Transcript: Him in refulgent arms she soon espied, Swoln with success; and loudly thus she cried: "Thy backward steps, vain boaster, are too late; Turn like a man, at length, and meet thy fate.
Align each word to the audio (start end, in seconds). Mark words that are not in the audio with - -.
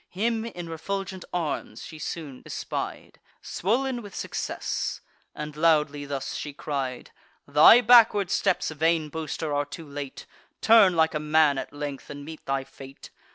Him 0.09 0.45
in 0.45 0.67
refulgent 0.67 1.23
arms 1.31 1.85
she 1.85 1.99
soon 1.99 2.41
espied, 2.43 3.19
Swoln 3.39 4.01
with 4.01 4.15
success; 4.15 5.01
and 5.35 5.55
loudly 5.55 6.05
thus 6.05 6.33
she 6.33 6.53
cried: 6.53 7.11
"Thy 7.47 7.81
backward 7.81 8.31
steps, 8.31 8.71
vain 8.71 9.09
boaster, 9.09 9.53
are 9.53 9.63
too 9.63 9.87
late; 9.87 10.25
Turn 10.59 10.95
like 10.95 11.13
a 11.13 11.19
man, 11.19 11.59
at 11.59 11.71
length, 11.71 12.09
and 12.09 12.25
meet 12.25 12.43
thy 12.47 12.63
fate. 12.63 13.11